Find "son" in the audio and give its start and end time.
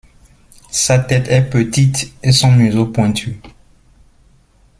2.31-2.51